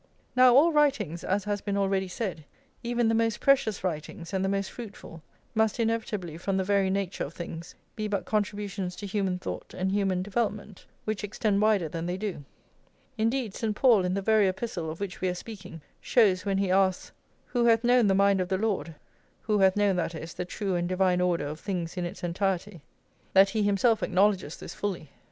Now 0.35 0.55
all 0.55 0.71
writings, 0.71 1.23
as 1.23 1.43
has 1.43 1.61
been 1.61 1.77
already 1.77 2.07
said, 2.07 2.43
even 2.81 3.07
the 3.07 3.13
most 3.13 3.39
precious 3.39 3.83
writings 3.83 4.33
and 4.33 4.43
the 4.43 4.49
most 4.49 4.71
fruitful, 4.71 5.21
must 5.53 5.79
inevitably, 5.79 6.37
from 6.39 6.57
the 6.57 6.63
very 6.63 6.89
nature 6.89 7.23
of 7.23 7.35
things, 7.35 7.75
be 7.95 8.07
but 8.07 8.25
contributions 8.25 8.95
to 8.95 9.05
human 9.05 9.37
thought 9.37 9.75
and 9.75 9.91
human 9.91 10.23
development, 10.23 10.87
which 11.05 11.23
extend 11.23 11.61
wider 11.61 11.87
than 11.87 12.07
they 12.07 12.17
do. 12.17 12.43
Indeed, 13.15 13.53
St. 13.53 13.75
Paul, 13.75 14.03
in 14.03 14.15
the 14.15 14.23
very 14.23 14.47
Epistle 14.47 14.89
of 14.89 14.99
which 14.99 15.21
we 15.21 15.29
are 15.29 15.35
speaking, 15.35 15.81
shows, 16.01 16.45
when 16.47 16.57
he 16.57 16.71
asks, 16.71 17.11
"Who 17.49 17.65
hath 17.65 17.83
known 17.83 18.07
the 18.07 18.15
mind 18.15 18.41
of 18.41 18.49
the 18.49 18.57
Lord?"+ 18.57 18.95
who 19.41 19.59
hath 19.59 19.75
known, 19.77 19.97
that 19.97 20.15
is, 20.15 20.33
the 20.33 20.45
true 20.45 20.73
and 20.73 20.89
divine 20.89 21.21
order 21.21 21.45
of 21.45 21.59
things 21.59 21.95
in 21.95 22.05
its 22.05 22.23
entirety, 22.23 22.81
that 23.33 23.49
he 23.51 23.61
himself 23.61 24.01
acknowledges 24.01 24.57
this 24.57 24.73
fully. 24.73 25.11